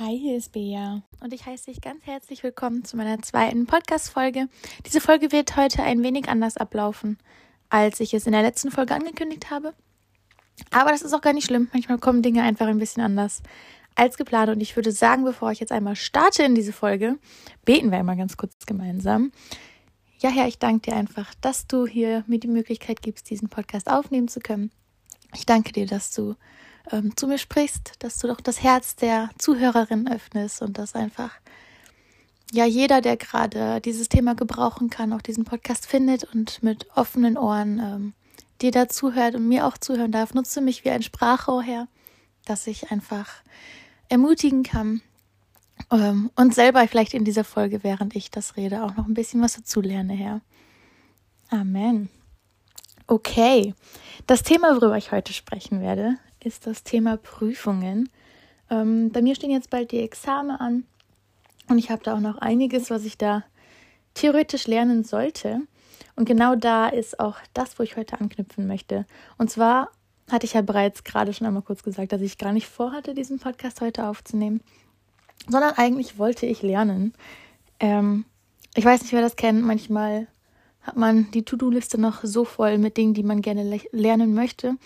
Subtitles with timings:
[0.00, 4.48] Hi, hier ist Bea und ich heiße dich ganz herzlich willkommen zu meiner zweiten Podcast-Folge.
[4.84, 7.16] Diese Folge wird heute ein wenig anders ablaufen,
[7.68, 9.72] als ich es in der letzten Folge angekündigt habe.
[10.72, 11.68] Aber das ist auch gar nicht schlimm.
[11.72, 13.40] Manchmal kommen Dinge einfach ein bisschen anders
[13.94, 14.50] als geplant.
[14.50, 17.16] Und ich würde sagen, bevor ich jetzt einmal starte in diese Folge,
[17.64, 19.30] beten wir einmal ganz kurz gemeinsam.
[20.18, 23.88] Ja, Herr, ich danke dir einfach, dass du hier mir die Möglichkeit gibst, diesen Podcast
[23.88, 24.72] aufnehmen zu können.
[25.34, 26.34] Ich danke dir, dass du
[26.90, 31.30] ähm, zu mir sprichst, dass du doch das Herz der Zuhörerin öffnest und dass einfach
[32.52, 37.36] ja jeder, der gerade dieses Thema gebrauchen kann, auch diesen Podcast findet und mit offenen
[37.36, 38.12] Ohren ähm,
[38.60, 40.34] dir dazuhört und mir auch zuhören darf.
[40.34, 41.88] Nutze mich wie ein Sprachrohr her,
[42.44, 43.28] dass ich einfach
[44.08, 45.02] ermutigen kann
[45.90, 49.42] ähm, und selber vielleicht in dieser Folge, während ich das rede, auch noch ein bisschen
[49.42, 50.40] was dazu lerne, Herr.
[51.50, 52.08] Amen.
[53.06, 53.74] Okay,
[54.26, 58.08] das Thema, worüber ich heute sprechen werde, ist das Thema Prüfungen.
[58.70, 60.84] Ähm, bei mir stehen jetzt bald die Examen an
[61.68, 63.44] und ich habe da auch noch einiges, was ich da
[64.14, 65.60] theoretisch lernen sollte.
[66.16, 69.06] Und genau da ist auch das, wo ich heute anknüpfen möchte.
[69.38, 69.90] Und zwar
[70.30, 73.38] hatte ich ja bereits gerade schon einmal kurz gesagt, dass ich gar nicht vorhatte, diesen
[73.38, 74.60] Podcast heute aufzunehmen,
[75.48, 77.14] sondern eigentlich wollte ich lernen.
[77.80, 78.24] Ähm,
[78.74, 79.62] ich weiß nicht, wer das kennt.
[79.62, 80.26] Manchmal
[80.82, 84.76] hat man die To-Do-Liste noch so voll mit Dingen, die man gerne le lernen möchte.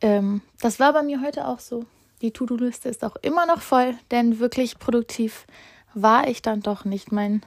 [0.00, 1.84] Ähm, das war bei mir heute auch so.
[2.22, 5.46] Die To-Do-Liste ist auch immer noch voll, denn wirklich produktiv
[5.94, 7.12] war ich dann doch nicht.
[7.12, 7.42] Mein,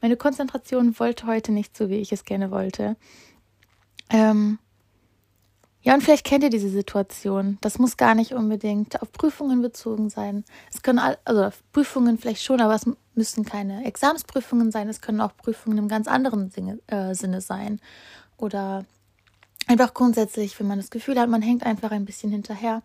[0.00, 2.96] meine Konzentration wollte heute nicht so, wie ich es gerne wollte.
[4.10, 4.58] Ähm,
[5.82, 7.56] ja, und vielleicht kennt ihr diese Situation.
[7.62, 10.44] Das muss gar nicht unbedingt auf Prüfungen bezogen sein.
[10.72, 14.90] Es können, also auf Prüfungen vielleicht schon, aber es müssen keine Examsprüfungen sein.
[14.90, 17.80] Es können auch Prüfungen im ganz anderen Sinne, äh, Sinne sein.
[18.36, 18.84] Oder
[19.70, 22.82] einfach grundsätzlich, wenn man das Gefühl hat, man hängt einfach ein bisschen hinterher,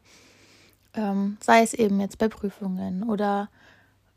[0.94, 3.50] ähm, sei es eben jetzt bei Prüfungen oder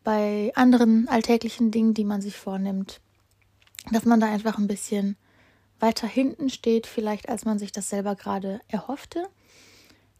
[0.04, 3.00] bei anderen alltäglichen Dingen, die man sich vornimmt,
[3.90, 5.16] dass man da einfach ein bisschen
[5.80, 9.26] weiter hinten steht, vielleicht als man sich das selber gerade erhoffte.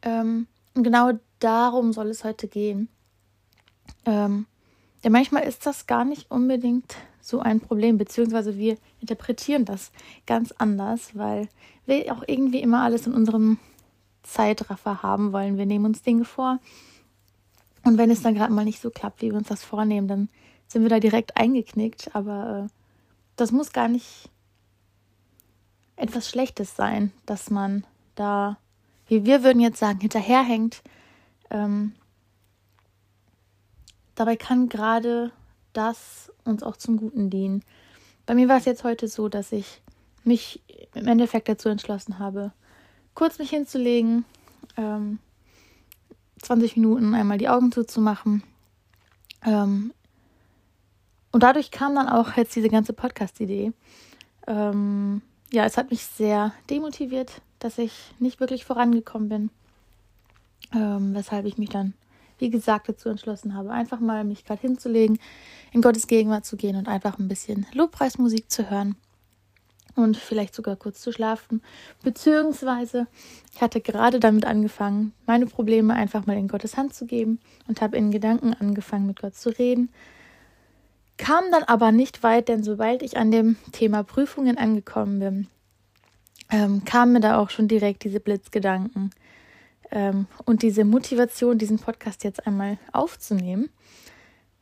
[0.01, 2.89] Ähm, und genau darum soll es heute gehen.
[4.07, 4.47] Ähm,
[5.05, 6.97] denn manchmal ist das gar nicht unbedingt
[7.29, 9.93] so ein Problem, beziehungsweise wir interpretieren das
[10.27, 11.49] ganz anders, weil
[11.87, 13.59] wir auch irgendwie immer alles in unserem
[14.23, 15.59] Zeitraffer haben wollen.
[15.59, 16.59] Wir nehmen uns Dinge vor
[17.85, 20.29] und wenn es dann gerade mal nicht so klappt, wie wir uns das vornehmen, dann
[20.67, 22.15] sind wir da direkt eingeknickt.
[22.15, 22.73] Aber äh,
[23.37, 24.29] das muss gar nicht
[25.97, 28.59] etwas Schlechtes sein, dass man da,
[29.07, 30.83] wie wir würden jetzt sagen, hinterherhängt.
[31.51, 31.95] Ähm,
[34.15, 35.33] dabei kann gerade
[35.73, 37.63] das uns auch zum Guten dienen.
[38.27, 39.81] Bei mir war es jetzt heute so, dass ich
[40.25, 40.63] mich
[40.95, 42.53] im Endeffekt dazu entschlossen habe,
[43.15, 44.25] kurz mich hinzulegen,
[44.77, 45.19] ähm,
[46.43, 48.43] 20 Minuten einmal die Augen zuzumachen.
[49.45, 49.93] Ähm,
[51.33, 53.73] und dadurch kam dann auch jetzt diese ganze Podcast-Idee.
[54.47, 55.23] Ähm,
[55.53, 59.51] ja, es hat mich sehr demotiviert, dass ich nicht wirklich vorangekommen bin.
[60.75, 61.95] Ähm, weshalb ich mich dann
[62.39, 65.19] wie gesagt, dazu entschlossen habe, einfach mal mich gerade hinzulegen,
[65.73, 68.97] in Gottes Gegenwart zu gehen und einfach ein bisschen Lobpreismusik zu hören
[69.99, 71.63] und vielleicht sogar kurz zu schlafen.
[72.03, 73.07] Beziehungsweise
[73.55, 77.81] ich hatte gerade damit angefangen, meine Probleme einfach mal in Gottes Hand zu geben und
[77.81, 79.91] habe in Gedanken angefangen, mit Gott zu reden.
[81.17, 85.49] Kam dann aber nicht weit, denn sobald ich an dem Thema Prüfungen angekommen bin,
[86.51, 89.11] ähm, kamen mir da auch schon direkt diese Blitzgedanken
[89.91, 93.71] ähm, und diese Motivation, diesen Podcast jetzt einmal aufzunehmen,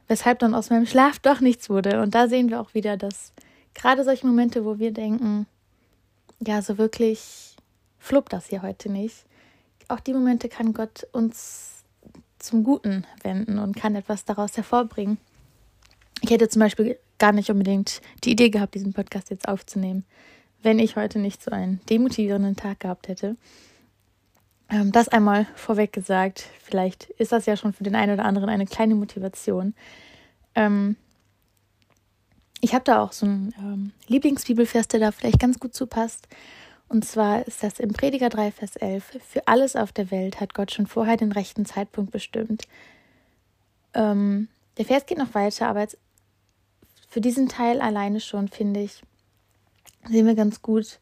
[0.09, 2.01] weshalb dann aus meinem Schlaf doch nichts wurde.
[2.03, 3.33] Und da sehen wir auch wieder, dass
[3.75, 5.47] gerade solche Momente, wo wir denken,
[6.41, 7.57] ja, so wirklich
[7.99, 9.25] fluppt das hier heute nicht,
[9.89, 11.85] auch die Momente kann Gott uns
[12.39, 15.19] zum Guten wenden und kann etwas daraus hervorbringen.
[16.23, 20.05] Ich hätte zum Beispiel gar nicht unbedingt die Idee gehabt, diesen Podcast jetzt aufzunehmen,
[20.63, 23.37] wenn ich heute nicht so einen demotivierenden Tag gehabt hätte.
[24.69, 26.49] Ähm, das einmal vorweg gesagt.
[26.63, 29.75] Vielleicht ist das ja schon für den einen oder anderen eine kleine Motivation.
[30.55, 30.97] Ähm,
[32.61, 36.27] ich habe da auch so einen ähm, Lieblingsbibelvers, der da vielleicht ganz gut zupasst.
[36.89, 39.19] Und zwar ist das im Prediger 3, Vers 11.
[39.27, 42.63] Für alles auf der Welt hat Gott schon vorher den rechten Zeitpunkt bestimmt.
[43.95, 44.49] Ähm,
[44.79, 45.99] der Vers geht noch weiter, aber jetzt
[47.09, 49.03] für diesen Teil alleine schon, finde ich,
[50.09, 51.01] sehen wir ganz gut,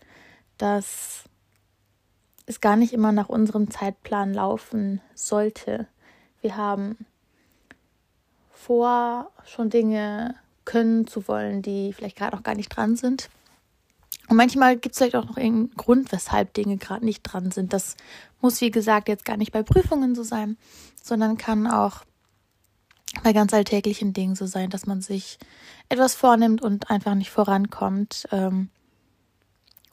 [0.59, 1.25] dass
[2.47, 5.87] es gar nicht immer nach unserem Zeitplan laufen sollte.
[6.41, 7.07] Wir haben
[8.51, 13.29] vor, schon Dinge können zu wollen, die vielleicht gerade noch gar nicht dran sind.
[14.29, 17.73] Und manchmal gibt es vielleicht auch noch irgendeinen Grund, weshalb Dinge gerade nicht dran sind.
[17.73, 17.97] Das
[18.41, 20.57] muss, wie gesagt, jetzt gar nicht bei Prüfungen so sein,
[21.03, 22.05] sondern kann auch
[23.23, 25.39] bei ganz alltäglichen Dingen so sein, dass man sich
[25.89, 28.27] etwas vornimmt und einfach nicht vorankommt.
[28.33, 28.71] Ähm,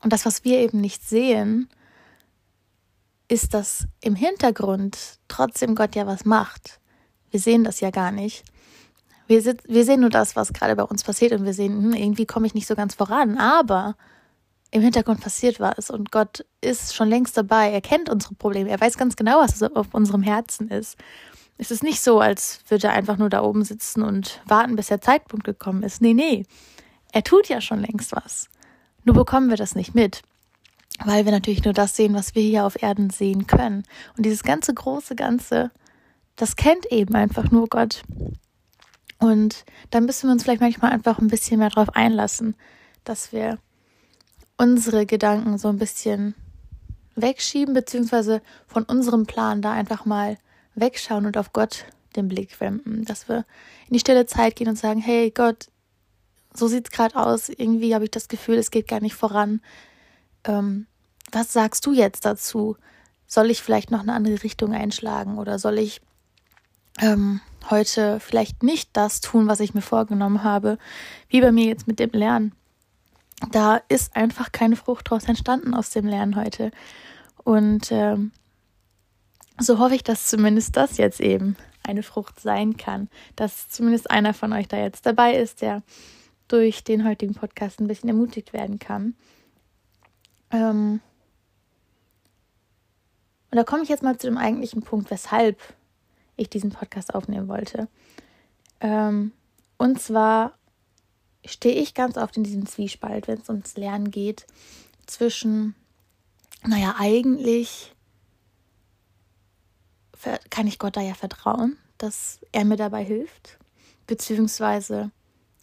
[0.02, 1.70] und das, was wir eben nicht sehen,
[3.32, 4.98] ist, dass im Hintergrund
[5.30, 6.80] trotzdem Gott ja was macht.
[7.30, 8.44] Wir sehen das ja gar nicht.
[9.28, 12.26] Wir, wir sehen nur das, was gerade bei uns passiert und wir sehen, hm, irgendwie
[12.26, 13.38] komme ich nicht so ganz voran.
[13.38, 13.96] Aber
[14.72, 17.72] im Hintergrund passiert was und Gott ist schon längst dabei.
[17.72, 18.70] Er kennt unsere Probleme.
[18.70, 20.98] Er weiß ganz genau, was auf unserem Herzen ist.
[21.58, 24.88] Es ist nicht so, als würde er einfach nur da oben sitzen und warten, bis
[24.88, 26.02] der Zeitpunkt gekommen ist.
[26.02, 26.46] Nee, nee.
[27.14, 28.50] Er tut ja schon längst was.
[29.06, 30.22] Nur bekommen wir das nicht mit,
[31.06, 33.84] weil wir natürlich nur das sehen, was wir hier auf Erden sehen können.
[34.18, 35.72] Und dieses ganze große Ganze,
[36.36, 38.04] das kennt eben einfach nur Gott.
[39.20, 42.56] Und da müssen wir uns vielleicht manchmal einfach ein bisschen mehr drauf einlassen,
[43.04, 43.60] dass wir
[44.58, 46.36] unsere Gedanken so ein bisschen
[47.16, 50.38] wegschieben, beziehungsweise von unserem Plan da einfach mal
[50.76, 53.46] wegschauen und auf Gott den Blick wenden, dass wir
[53.88, 55.68] in die stille Zeit gehen und sagen, hey Gott,
[56.54, 57.50] so sieht es gerade aus.
[57.50, 59.62] Irgendwie habe ich das Gefühl, es geht gar nicht voran.
[60.44, 60.88] Ähm,
[61.32, 62.78] was sagst du jetzt dazu?
[63.28, 66.02] Soll ich vielleicht noch eine andere Richtung einschlagen oder soll ich
[67.00, 67.40] ähm,
[67.70, 70.78] heute vielleicht nicht das tun, was ich mir vorgenommen habe,
[71.30, 72.54] wie bei mir jetzt mit dem Lernen?
[73.52, 76.72] Da ist einfach keine Frucht draus entstanden aus dem Lernen heute.
[77.44, 78.32] Und ähm,
[79.60, 84.34] so hoffe ich, dass zumindest das jetzt eben eine Frucht sein kann, dass zumindest einer
[84.34, 85.82] von euch da jetzt dabei ist, der
[86.48, 89.16] durch den heutigen Podcast ein bisschen ermutigt werden kann.
[90.52, 91.00] Ähm
[93.52, 95.60] und da komme ich jetzt mal zu dem eigentlichen Punkt, weshalb
[96.38, 97.88] ich diesen Podcast aufnehmen wollte.
[98.80, 99.34] Ähm
[99.78, 100.54] und zwar
[101.46, 104.46] stehe ich ganz oft in diesem Zwiespalt, wenn es ums Lernen geht,
[105.08, 105.76] zwischen,
[106.64, 107.94] naja, eigentlich
[110.50, 113.58] kann ich Gott da ja vertrauen, dass er mir dabei hilft,
[114.08, 115.12] beziehungsweise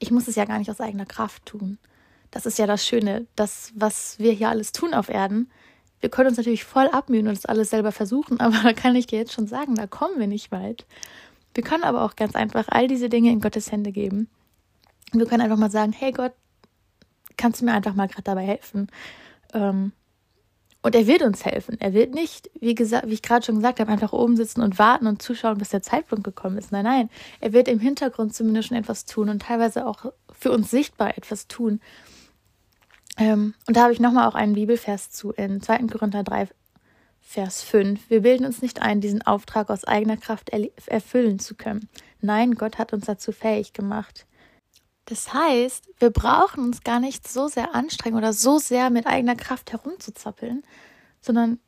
[0.00, 1.78] ich muss es ja gar nicht aus eigener Kraft tun.
[2.30, 5.50] Das ist ja das Schöne, das, was wir hier alles tun auf Erden.
[6.00, 9.06] Wir können uns natürlich voll abmühen und das alles selber versuchen, aber da kann ich
[9.06, 10.86] dir jetzt schon sagen, da kommen wir nicht weit.
[11.54, 14.28] Wir können aber auch ganz einfach all diese Dinge in Gottes Hände geben.
[15.12, 16.32] Wir können einfach mal sagen, hey Gott,
[17.36, 18.88] kannst du mir einfach mal gerade dabei helfen?
[19.54, 19.92] Ähm,
[20.80, 21.76] und er wird uns helfen.
[21.80, 24.78] Er wird nicht, wie gesagt, wie ich gerade schon gesagt habe, einfach oben sitzen und
[24.78, 26.70] warten und zuschauen, bis der Zeitpunkt gekommen ist.
[26.70, 27.10] Nein, nein.
[27.40, 31.48] Er wird im Hintergrund zumindest schon etwas tun und teilweise auch für uns sichtbar etwas
[31.48, 31.80] tun.
[33.18, 35.78] Ähm, und da habe ich nochmal auch einen Bibelvers zu in 2.
[35.88, 36.48] Korinther 3,
[37.20, 38.08] Vers 5.
[38.08, 40.50] Wir bilden uns nicht ein, diesen Auftrag aus eigener Kraft
[40.86, 41.88] erfüllen zu können.
[42.20, 44.24] Nein, Gott hat uns dazu fähig gemacht.
[45.06, 49.36] Das heißt, wir brauchen uns gar nicht so sehr anstrengen oder so sehr mit eigener
[49.36, 50.62] Kraft herumzuzappeln,
[51.20, 51.58] sondern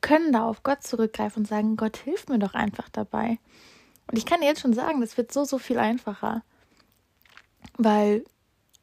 [0.00, 3.38] können da auf Gott zurückgreifen und sagen, Gott, hilf mir doch einfach dabei.
[4.10, 6.42] Und ich kann dir jetzt schon sagen, das wird so, so viel einfacher,
[7.78, 8.24] weil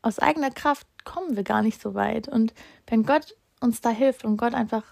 [0.01, 2.28] aus eigener Kraft kommen wir gar nicht so weit.
[2.28, 2.54] Und
[2.86, 4.84] wenn Gott uns da hilft und Gott einfach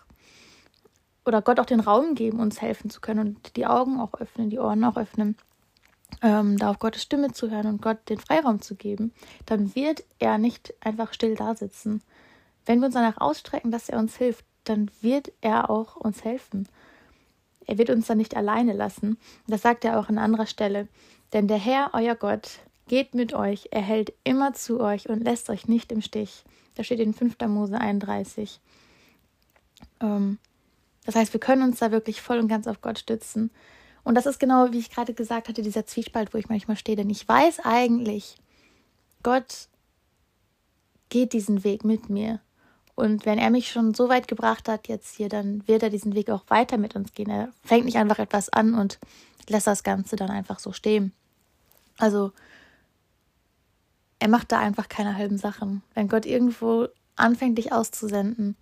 [1.25, 4.49] oder Gott auch den Raum geben, uns helfen zu können und die Augen auch öffnen,
[4.49, 5.37] die Ohren auch öffnen,
[6.23, 9.13] ähm, da auf Gottes Stimme zu hören und Gott den Freiraum zu geben,
[9.45, 12.01] dann wird er nicht einfach still da sitzen.
[12.65, 16.67] Wenn wir uns danach ausstrecken, dass er uns hilft, dann wird er auch uns helfen.
[17.65, 19.17] Er wird uns dann nicht alleine lassen.
[19.47, 20.87] Das sagt er auch an anderer Stelle.
[21.33, 25.49] Denn der Herr, euer Gott, geht mit euch, er hält immer zu euch und lässt
[25.49, 26.43] euch nicht im Stich.
[26.75, 27.35] Da steht in 5.
[27.47, 28.59] Mose 31.
[30.01, 30.37] Ähm,
[31.05, 33.51] das heißt, wir können uns da wirklich voll und ganz auf Gott stützen.
[34.03, 36.95] Und das ist genau, wie ich gerade gesagt hatte, dieser Zwiespalt, wo ich manchmal stehe.
[36.95, 38.37] Denn ich weiß eigentlich,
[39.23, 39.67] Gott
[41.09, 42.39] geht diesen Weg mit mir.
[42.95, 46.15] Und wenn er mich schon so weit gebracht hat jetzt hier, dann wird er diesen
[46.15, 47.29] Weg auch weiter mit uns gehen.
[47.29, 48.97] Er fängt nicht einfach etwas an und
[49.47, 51.13] lässt das Ganze dann einfach so stehen.
[51.97, 52.31] Also
[54.19, 55.83] er macht da einfach keine halben Sachen.
[55.93, 58.55] Wenn Gott irgendwo anfängt, dich auszusenden,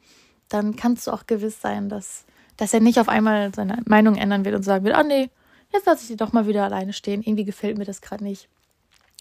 [0.49, 2.25] dann kannst du auch gewiss sein, dass
[2.57, 5.29] dass er nicht auf einmal seine Meinung ändern wird und sagen wird, ah nee,
[5.73, 8.47] jetzt lasse ich sie doch mal wieder alleine stehen, irgendwie gefällt mir das gerade nicht.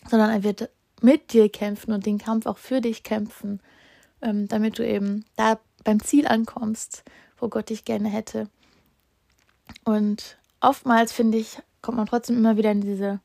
[0.08, 3.60] Sondern er wird mit dir kämpfen und den Kampf auch für dich kämpfen,
[4.22, 7.04] ähm, damit du eben da beim Ziel ankommst,
[7.38, 8.48] wo Gott dich gerne hätte.
[9.84, 13.20] Und oftmals, finde ich, kommt man trotzdem immer wieder in diese,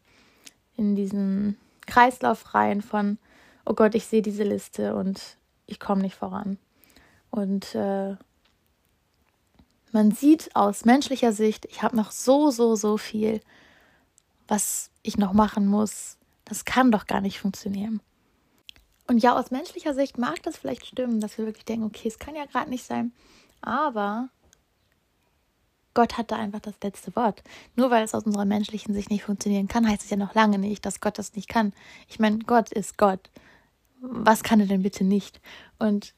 [0.76, 1.58] in diesen
[1.90, 3.18] Kreislauf rein von,
[3.66, 6.58] oh Gott, ich sehe diese Liste und ich komme nicht voran.
[7.32, 8.16] Und äh,
[9.92, 13.42] man sieht aus menschlicher Sicht, ich habe noch so, so, so viel,
[14.48, 16.18] was ich noch machen muss.
[16.46, 18.02] Das kann doch gar nicht funktionieren.
[19.08, 22.20] Und ja, aus menschlicher Sicht mag das vielleicht stimmen, dass wir wirklich denken, okay, es
[22.20, 23.12] kann ja gerade nicht sein.
[23.62, 24.30] Aber
[25.94, 27.44] Gott hat da einfach das letzte Wort.
[27.76, 30.60] Nur weil es aus unserer menschlichen Sicht nicht funktionieren kann, heißt es ja noch lange
[30.60, 31.74] nicht, dass Gott das nicht kann.
[32.08, 33.30] Ich meine, Gott ist Gott.
[34.02, 35.42] Was kann er denn bitte nicht?
[35.78, 36.14] Und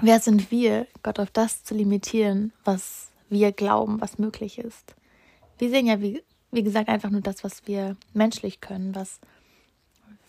[0.00, 4.94] wer sind wir, Gott auf das zu limitieren, was wir glauben, was möglich ist?
[5.58, 9.20] Wir sehen ja, wie, wie gesagt, einfach nur das, was wir menschlich können, was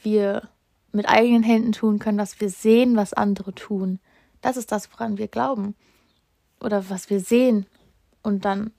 [0.03, 0.49] wir
[0.91, 3.99] mit eigenen Händen tun können, was wir sehen, was andere tun.
[4.41, 5.75] Das ist das, woran wir glauben.
[6.61, 7.65] Oder was wir sehen,
[8.25, 8.71] und dann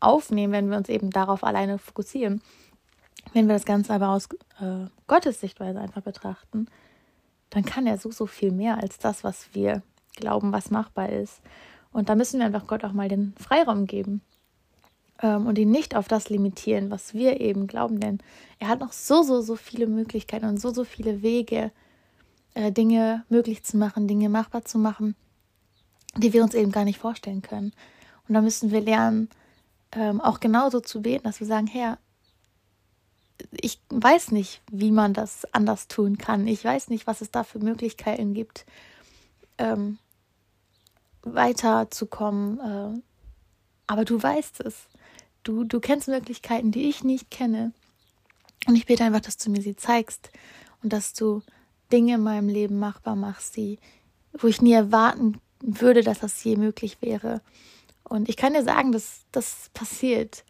[0.00, 2.40] aufnehmen, wenn wir uns eben darauf alleine fokussieren.
[3.32, 4.28] Wenn wir das Ganze aber aus
[4.60, 6.66] äh, Gottes Sichtweise einfach betrachten,
[7.50, 9.82] dann kann er so, so viel mehr als das, was wir
[10.16, 11.40] glauben, was machbar ist.
[11.92, 14.22] Und da müssen wir einfach Gott auch mal den Freiraum geben
[15.22, 18.18] ähm, und ihn nicht auf das limitieren, was wir eben glauben, denn
[18.58, 21.72] er hat noch so, so, so viele Möglichkeiten und so, so viele Wege,
[22.54, 25.16] äh, Dinge möglich zu machen, Dinge machbar zu machen,
[26.16, 27.72] die wir uns eben gar nicht vorstellen können.
[28.28, 29.28] Und da müssen wir lernen,
[29.92, 31.98] ähm, auch genauso zu beten, dass wir sagen, Herr,
[33.52, 36.46] ich weiß nicht, wie man das anders tun kann.
[36.46, 38.66] Ich weiß nicht, was es da für Möglichkeiten gibt,
[39.58, 39.98] ähm,
[41.22, 42.58] weiterzukommen.
[42.58, 43.00] Äh,
[43.86, 44.88] aber du weißt es.
[45.42, 47.72] Du, du kennst Möglichkeiten, die ich nicht kenne.
[48.66, 50.30] Und ich bete einfach, dass du mir sie zeigst
[50.82, 51.42] und dass du
[51.92, 53.78] Dinge in meinem Leben machbar machst, die,
[54.32, 57.40] wo ich nie erwarten würde, dass das je möglich wäre.
[58.08, 60.44] Und ich kann dir sagen, dass das passiert.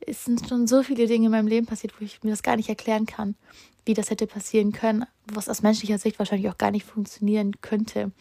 [0.00, 2.56] Es sind schon so viele Dinge in meinem Leben passiert, wo ich mir das gar
[2.56, 3.34] nicht erklären kann,
[3.84, 8.12] wie das hätte passieren können, was aus menschlicher Sicht wahrscheinlich auch gar nicht funktionieren könnte.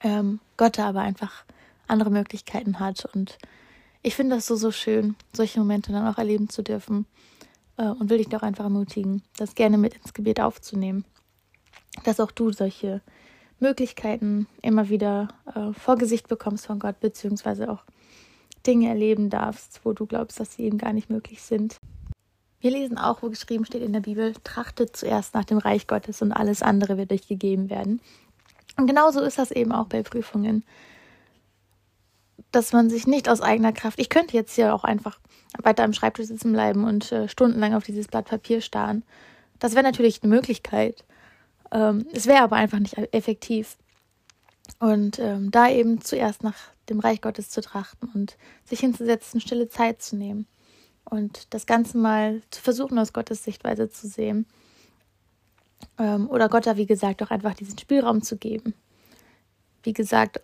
[0.00, 1.44] Ähm, Gott aber einfach
[1.86, 3.04] andere Möglichkeiten hat.
[3.14, 3.38] Und
[4.02, 7.06] ich finde das so, so schön, solche Momente dann auch erleben zu dürfen.
[7.76, 11.04] Äh, und will dich doch einfach ermutigen, das gerne mit ins Gebet aufzunehmen.
[12.04, 13.02] Dass auch du solche
[13.60, 17.84] Möglichkeiten immer wieder äh, vor Gesicht bekommst von Gott, beziehungsweise auch
[18.66, 21.76] Dinge erleben darfst, wo du glaubst, dass sie eben gar nicht möglich sind.
[22.60, 26.22] Wir lesen auch, wo geschrieben steht in der Bibel, trachtet zuerst nach dem Reich Gottes
[26.22, 28.00] und alles andere wird euch gegeben werden.
[28.76, 30.64] Und genauso ist das eben auch bei Prüfungen,
[32.52, 35.18] dass man sich nicht aus eigener Kraft, ich könnte jetzt hier auch einfach
[35.62, 39.04] weiter am Schreibtisch sitzen bleiben und äh, stundenlang auf dieses Blatt Papier starren.
[39.58, 41.04] Das wäre natürlich eine Möglichkeit.
[41.74, 43.76] Ähm, es wäre aber einfach nicht effektiv.
[44.78, 46.56] Und ähm, da eben zuerst nach
[46.88, 50.46] dem Reich Gottes zu trachten und sich hinzusetzen, stille Zeit zu nehmen
[51.04, 54.46] und das Ganze mal zu versuchen, aus Gottes Sichtweise zu sehen.
[55.98, 58.74] Ähm, oder Gott da, wie gesagt, auch einfach diesen Spielraum zu geben.
[59.82, 60.40] Wie gesagt,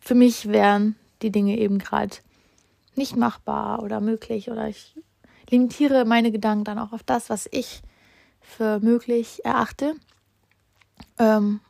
[0.00, 2.16] für mich wären die Dinge eben gerade
[2.94, 4.94] nicht machbar oder möglich oder ich
[5.50, 7.82] limitiere meine Gedanken dann auch auf das, was ich
[8.40, 9.96] für möglich erachte
[11.18, 11.60] ähm,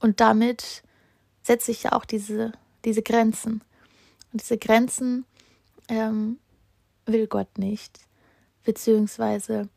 [0.00, 0.82] und damit
[1.42, 2.52] setze ich ja auch diese,
[2.84, 3.62] diese Grenzen.
[4.32, 5.24] Und diese Grenzen
[5.88, 6.38] ähm,
[7.06, 8.00] will Gott nicht.
[8.64, 9.68] Beziehungsweise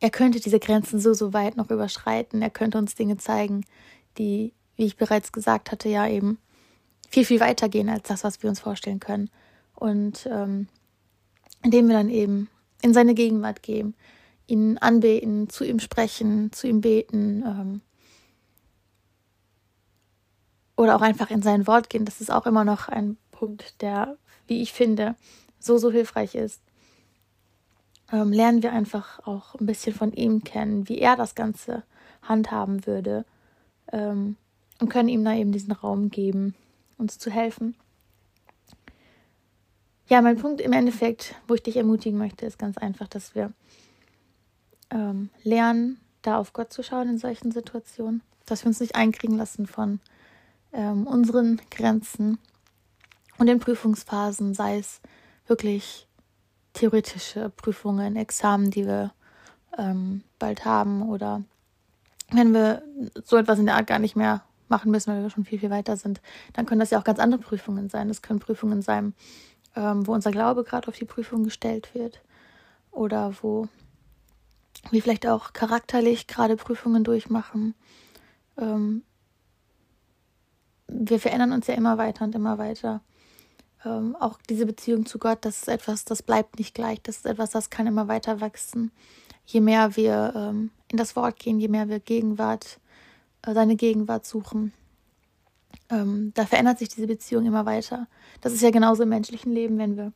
[0.00, 2.42] er könnte diese Grenzen so, so weit noch überschreiten.
[2.42, 3.64] Er könnte uns Dinge zeigen,
[4.18, 6.38] die, wie ich bereits gesagt hatte, ja eben
[7.08, 9.30] viel, viel weiter gehen als das, was wir uns vorstellen können.
[9.74, 10.68] Und ähm,
[11.62, 12.48] indem wir dann eben
[12.82, 13.94] in seine Gegenwart gehen,
[14.46, 17.80] ihn anbeten, zu ihm sprechen, zu ihm beten ähm,
[20.76, 22.04] oder auch einfach in sein Wort gehen.
[22.04, 25.16] Das ist auch immer noch ein Punkt, der, wie ich finde,
[25.58, 26.60] so, so hilfreich ist.
[28.12, 31.82] Ähm, lernen wir einfach auch ein bisschen von ihm kennen, wie er das Ganze
[32.22, 33.24] handhaben würde
[33.92, 34.36] ähm,
[34.80, 36.54] und können ihm da eben diesen Raum geben,
[36.98, 37.74] uns zu helfen.
[40.08, 43.52] Ja, mein Punkt im Endeffekt, wo ich dich ermutigen möchte, ist ganz einfach, dass wir
[44.90, 49.36] ähm, lernen, da auf Gott zu schauen in solchen Situationen, dass wir uns nicht einkriegen
[49.36, 50.00] lassen von
[50.72, 52.38] ähm, unseren Grenzen
[53.38, 55.00] und in Prüfungsphasen, sei es
[55.46, 56.06] wirklich
[56.72, 59.12] theoretische Prüfungen, Examen, die wir
[59.78, 61.42] ähm, bald haben oder
[62.30, 62.82] wenn wir
[63.24, 65.70] so etwas in der Art gar nicht mehr machen müssen, weil wir schon viel, viel
[65.70, 66.20] weiter sind,
[66.54, 68.08] dann können das ja auch ganz andere Prüfungen sein.
[68.08, 69.14] Das können Prüfungen sein,
[69.76, 72.20] ähm, wo unser Glaube gerade auf die Prüfung gestellt wird
[72.90, 73.68] oder wo
[74.90, 77.74] wie vielleicht auch charakterlich gerade Prüfungen durchmachen.
[78.58, 79.02] Ähm,
[80.88, 83.00] wir verändern uns ja immer weiter und immer weiter.
[83.84, 87.02] Ähm, auch diese Beziehung zu Gott, das ist etwas, das bleibt nicht gleich.
[87.02, 88.92] Das ist etwas, das kann immer weiter wachsen.
[89.44, 92.80] Je mehr wir ähm, in das Wort gehen, je mehr wir Gegenwart,
[93.42, 94.72] äh, seine Gegenwart suchen,
[95.90, 98.08] ähm, da verändert sich diese Beziehung immer weiter.
[98.40, 100.12] Das ist ja genauso im menschlichen Leben, wenn wir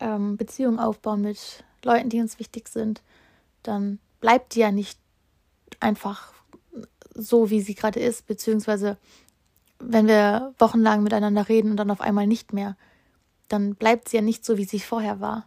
[0.00, 3.02] ähm, Beziehungen aufbauen mit Leuten, die uns wichtig sind
[3.66, 4.98] dann bleibt die ja nicht
[5.80, 6.32] einfach
[7.14, 8.98] so, wie sie gerade ist, beziehungsweise
[9.78, 12.76] wenn wir wochenlang miteinander reden und dann auf einmal nicht mehr,
[13.48, 15.46] dann bleibt sie ja nicht so, wie sie vorher war.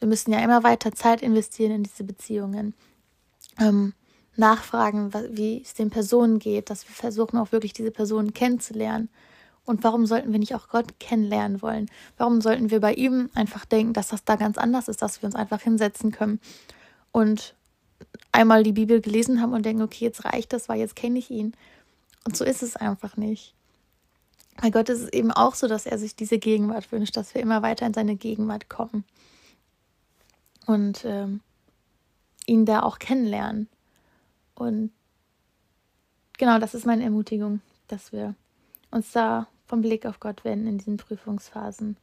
[0.00, 2.74] Wir müssen ja immer weiter Zeit investieren in diese Beziehungen.
[3.58, 3.94] Ähm,
[4.36, 9.08] nachfragen, wie es den Personen geht, dass wir versuchen auch wirklich diese Personen kennenzulernen.
[9.64, 11.90] Und warum sollten wir nicht auch Gott kennenlernen wollen?
[12.18, 15.26] Warum sollten wir bei ihm einfach denken, dass das da ganz anders ist, dass wir
[15.26, 16.40] uns einfach hinsetzen können
[17.16, 17.54] und
[18.30, 21.30] einmal die Bibel gelesen haben und denken, okay, jetzt reicht das, weil jetzt kenne ich
[21.30, 21.54] ihn.
[22.26, 23.54] Und so ist es einfach nicht.
[24.60, 27.40] Bei Gott ist es eben auch so, dass er sich diese Gegenwart wünscht, dass wir
[27.40, 29.02] immer weiter in seine Gegenwart kommen
[30.66, 31.40] und ähm,
[32.44, 33.70] ihn da auch kennenlernen.
[34.54, 34.90] Und
[36.36, 38.34] genau, das ist meine Ermutigung, dass wir
[38.90, 41.96] uns da vom Blick auf Gott wenden in diesen Prüfungsphasen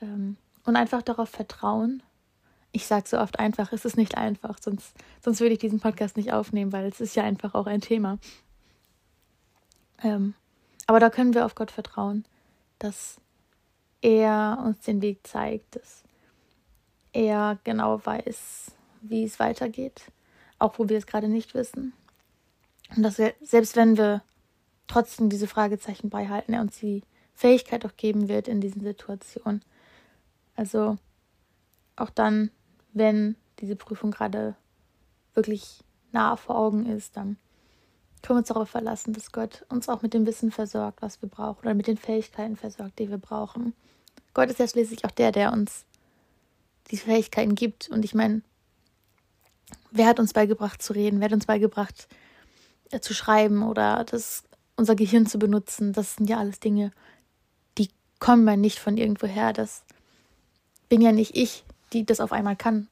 [0.00, 2.00] ähm, und einfach darauf vertrauen.
[2.76, 6.16] Ich sage so oft einfach, es ist nicht einfach, sonst, sonst würde ich diesen Podcast
[6.16, 8.18] nicht aufnehmen, weil es ist ja einfach auch ein Thema.
[10.02, 10.34] Ähm,
[10.86, 12.24] aber da können wir auf Gott vertrauen,
[12.78, 13.20] dass
[14.02, 16.04] er uns den Weg zeigt, dass
[17.12, 20.02] er genau weiß, wie es weitergeht
[20.58, 21.92] auch wo wir es gerade nicht wissen.
[22.96, 24.22] Und dass wir, selbst wenn wir
[24.86, 27.02] trotzdem diese Fragezeichen beibehalten, er uns die
[27.34, 29.62] Fähigkeit auch geben wird in diesen Situationen.
[30.54, 30.96] Also
[31.96, 32.50] auch dann,
[32.96, 34.54] wenn diese Prüfung gerade
[35.34, 37.36] wirklich nah vor Augen ist, dann
[38.22, 41.28] können wir uns darauf verlassen, dass Gott uns auch mit dem Wissen versorgt, was wir
[41.28, 43.74] brauchen, oder mit den Fähigkeiten versorgt, die wir brauchen.
[44.34, 45.84] Gott ist ja schließlich auch der, der uns
[46.90, 47.88] die Fähigkeiten gibt.
[47.88, 48.42] Und ich meine,
[49.90, 51.20] wer hat uns beigebracht zu reden?
[51.20, 52.08] Wer hat uns beigebracht
[52.90, 54.44] äh, zu schreiben oder das,
[54.76, 55.92] unser Gehirn zu benutzen?
[55.92, 56.92] Das sind ja alles Dinge,
[57.76, 59.52] die kommen ja nicht von irgendwoher.
[59.52, 59.84] Das
[60.88, 62.88] bin ja nicht ich, die das auf einmal kann.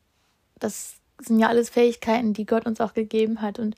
[0.59, 3.59] Das sind ja alles Fähigkeiten, die Gott uns auch gegeben hat.
[3.59, 3.77] Und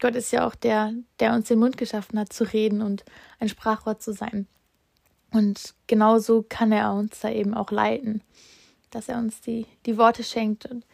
[0.00, 3.04] Gott ist ja auch der, der uns den Mund geschaffen hat, zu reden und
[3.40, 4.46] ein Sprachwort zu sein.
[5.30, 8.22] Und genauso kann er uns da eben auch leiten,
[8.90, 10.84] dass er uns die, die Worte schenkt und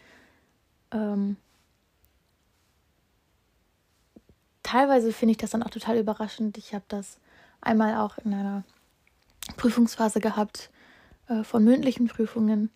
[0.93, 1.37] ähm,
[4.63, 6.59] teilweise finde ich das dann auch total überraschend.
[6.59, 7.19] Ich habe das
[7.61, 8.65] einmal auch in einer
[9.57, 10.71] Prüfungsphase gehabt
[11.29, 12.71] äh, von mündlichen Prüfungen,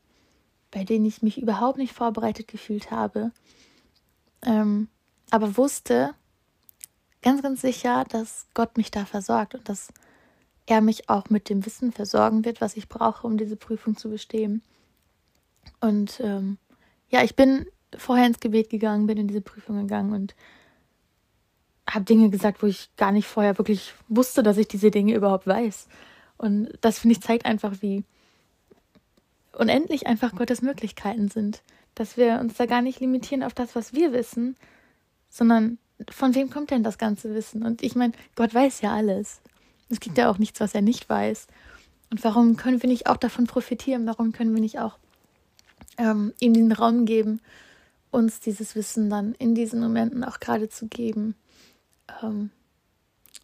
[0.75, 3.31] bei denen ich mich überhaupt nicht vorbereitet gefühlt habe,
[4.43, 4.89] ähm,
[5.31, 6.15] aber wusste
[7.23, 9.89] ganz, ganz sicher, dass Gott mich da versorgt und dass
[10.67, 14.11] er mich auch mit dem Wissen versorgen wird, was ich brauche, um diese Prüfung zu
[14.11, 14.63] bestehen.
[15.81, 16.59] Und ähm,
[17.09, 20.35] ja, ich bin vorher ins Gebet gegangen, bin in diese Prüfung gegangen und
[21.89, 25.47] habe Dinge gesagt, wo ich gar nicht vorher wirklich wusste, dass ich diese Dinge überhaupt
[25.47, 25.87] weiß.
[26.37, 28.05] Und das finde ich zeigt einfach, wie
[29.57, 31.63] unendlich einfach Gottes Möglichkeiten sind.
[31.95, 34.57] Dass wir uns da gar nicht limitieren auf das, was wir wissen,
[35.31, 35.79] sondern
[36.11, 37.65] von wem kommt denn das ganze Wissen?
[37.65, 39.41] Und ich meine, Gott weiß ja alles.
[39.91, 41.47] Es gibt ja auch nichts, was er nicht weiß.
[42.11, 44.07] Und warum können wir nicht auch davon profitieren?
[44.07, 44.99] Warum können wir nicht auch
[45.99, 47.41] ähm, ihm den Raum geben
[48.15, 51.35] uns dieses Wissen dann in diesen Momenten auch gerade zu geben.
[52.23, 52.51] Ähm,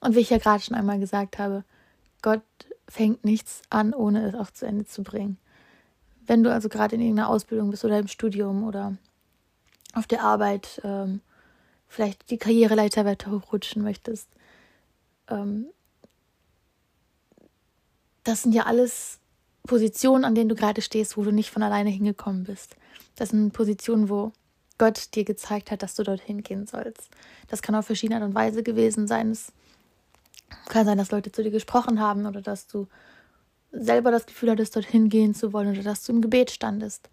[0.01, 1.65] und wie ich ja gerade schon einmal gesagt habe,
[2.23, 2.43] Gott
[2.89, 5.39] fängt nichts an, ohne es auch zu Ende zu bringen.
[6.27, 8.97] Wenn du also gerade in irgendeiner Ausbildung bist oder im Studium oder
[9.95, 11.21] auf der Arbeit ähm,
[11.89, 14.29] vielleicht die Karriereleiter weiter hochrutschen möchtest,
[15.29, 15.67] ähm,
[18.25, 19.19] das sind ja alles
[19.67, 22.77] Positionen, an denen du gerade stehst, wo du nicht von alleine hingekommen bist.
[23.17, 24.33] Das sind Positionen, wo
[24.79, 27.11] Gott dir gezeigt hat, dass du dorthin gehen sollst.
[27.49, 29.31] Das kann auf verschiedene Art und Weise gewesen sein.
[29.31, 29.53] Es
[30.69, 32.89] kann sein, dass Leute zu dir gesprochen haben oder dass du
[33.73, 37.09] selber das Gefühl hattest, dorthin gehen zu wollen oder dass du im Gebet standest.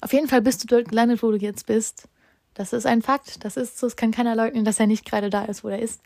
[0.00, 2.08] Auf jeden Fall bist du dort gelandet, wo du jetzt bist.
[2.52, 3.44] Das ist ein Fakt.
[3.44, 3.86] Das ist so.
[3.86, 6.02] Es kann keiner leugnen, dass er nicht gerade da ist, wo er ist.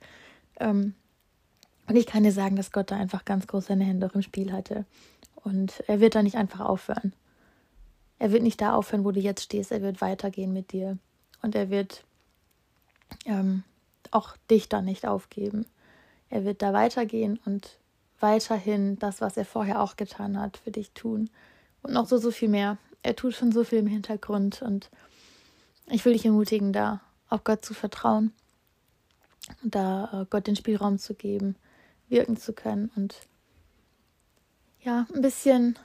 [0.60, 0.94] Ähm,
[1.86, 4.22] und ich kann dir sagen, dass Gott da einfach ganz groß seine Hände auch im
[4.22, 4.84] Spiel hatte.
[5.34, 7.12] Und er wird da nicht einfach aufhören.
[8.18, 9.72] Er wird nicht da aufhören, wo du jetzt stehst.
[9.72, 10.98] Er wird weitergehen mit dir.
[11.42, 12.04] Und er wird
[13.24, 13.62] ähm,
[14.10, 15.66] auch dich da nicht aufgeben.
[16.30, 17.78] Er wird da weitergehen und
[18.20, 21.30] weiterhin das, was er vorher auch getan hat, für dich tun.
[21.82, 22.78] Und noch so, so viel mehr.
[23.02, 24.62] Er tut schon so viel im Hintergrund.
[24.62, 24.90] Und
[25.86, 28.32] ich will dich ermutigen, da auf Gott zu vertrauen.
[29.62, 31.56] Und da äh, Gott den Spielraum zu geben,
[32.08, 33.14] wirken zu können und
[34.80, 35.78] ja, ein bisschen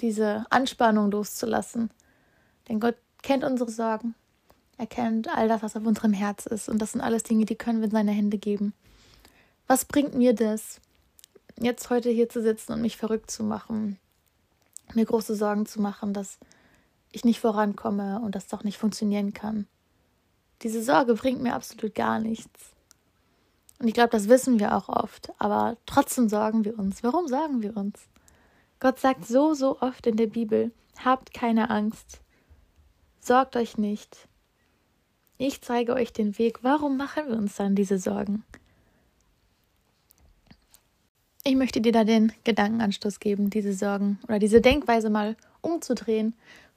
[0.00, 1.90] diese Anspannung loszulassen.
[2.68, 4.14] Denn Gott kennt unsere Sorgen.
[4.76, 6.68] Er kennt all das, was auf unserem Herz ist.
[6.68, 8.74] Und das sind alles Dinge, die können wir in seine Hände geben.
[9.66, 10.80] Was bringt mir das,
[11.60, 13.98] jetzt heute hier zu sitzen und mich verrückt zu machen,
[14.94, 16.38] mir große Sorgen zu machen, dass
[17.12, 19.66] ich nicht vorankomme und das doch nicht funktionieren kann?
[20.62, 22.74] Diese Sorge bringt mir absolut gar nichts.
[23.78, 25.32] Und ich glaube, das wissen wir auch oft.
[25.38, 27.02] Aber trotzdem sorgen wir uns.
[27.02, 28.00] Warum sorgen wir uns?
[28.80, 30.72] Gott sagt so, so oft in der Bibel,
[31.04, 32.20] habt keine Angst.
[33.20, 34.28] Sorgt euch nicht.
[35.38, 36.62] Ich zeige euch den Weg.
[36.62, 38.44] Warum machen wir uns dann diese Sorgen?
[41.46, 46.32] Ich möchte dir da den Gedankenanstoß geben, diese Sorgen oder diese Denkweise mal umzudrehen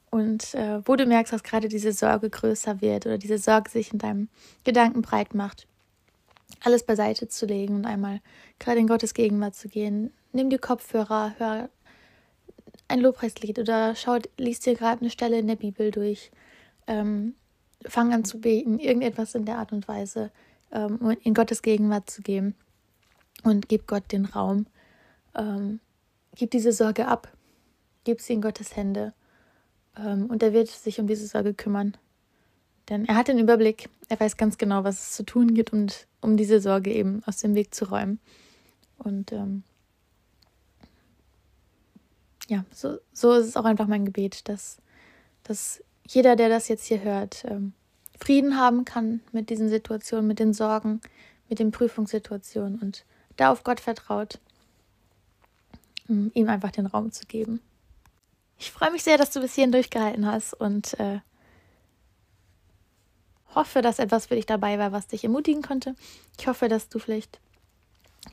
[0.10, 3.94] und äh, wo du merkst, dass gerade diese Sorge größer wird oder diese Sorge sich
[3.94, 4.28] in deinem
[4.66, 5.68] Gedanken breit macht,
[6.60, 8.20] alles beiseite zu legen und einmal
[8.60, 10.12] gerade in Gottes Gegenwart zu gehen.
[10.34, 11.70] Nimm die Kopfhörer, hör
[12.90, 16.30] ein Lobpreislied oder schau, liest dir gerade eine Stelle in der Bibel durch.
[16.88, 17.36] Ähm,
[17.86, 20.30] fang an zu beten, irgendetwas in der Art und Weise,
[20.74, 22.54] ähm, in Gottes Gegenwart zu gehen
[23.44, 24.68] und gib Gott den Raum.
[25.36, 25.80] Ähm,
[26.36, 27.32] gib diese Sorge ab,
[28.04, 29.14] gib sie in Gottes Hände
[29.98, 31.96] ähm, und er wird sich um diese Sorge kümmern.
[32.90, 35.88] Denn er hat den Überblick, er weiß ganz genau, was es zu tun gibt, um,
[36.22, 38.20] um diese Sorge eben aus dem Weg zu räumen.
[38.98, 39.64] Und ähm,
[42.48, 44.78] ja, so, so ist es auch einfach mein Gebet, dass,
[45.44, 47.74] dass jeder, der das jetzt hier hört, ähm,
[48.20, 51.02] Frieden haben kann mit diesen Situationen, mit den Sorgen,
[51.50, 53.06] mit den Prüfungssituationen und
[53.38, 54.40] da auf Gott vertraut,
[56.08, 57.62] ihm einfach den Raum zu geben.
[58.60, 61.20] Ich freue mich sehr, dass du bis hierhin durchgehalten hast und äh,
[63.54, 65.96] hoffe, dass etwas für dich dabei war, was dich ermutigen konnte.
[66.40, 67.40] Ich hoffe, dass du vielleicht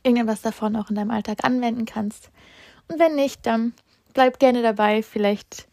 [0.02, 2.30] irgendetwas davon auch in deinem Alltag anwenden kannst.
[2.88, 3.74] Und wenn nicht, dann
[4.12, 5.02] bleib gerne dabei.
[5.02, 5.68] Vielleicht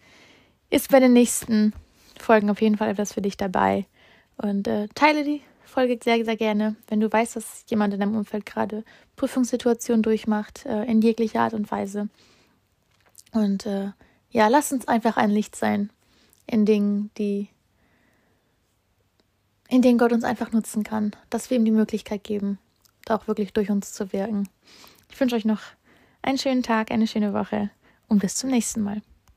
[0.69, 1.73] ist bei den nächsten
[2.19, 3.85] Folgen auf jeden Fall etwas für dich dabei.
[4.37, 5.41] Und äh, teile die
[5.71, 8.83] Folge sehr, sehr gerne, wenn du weißt, dass jemand in deinem Umfeld gerade
[9.15, 12.09] Prüfungssituationen durchmacht, äh, in jeglicher Art und Weise.
[13.31, 13.91] Und äh,
[14.29, 15.89] ja, lass uns einfach ein Licht sein
[16.45, 17.47] in Dingen, die
[19.69, 22.59] in denen Gott uns einfach nutzen kann, dass wir ihm die Möglichkeit geben,
[23.05, 24.49] da auch wirklich durch uns zu wirken.
[25.09, 25.61] Ich wünsche euch noch
[26.21, 27.69] einen schönen Tag, eine schöne Woche
[28.09, 29.01] und bis zum nächsten Mal.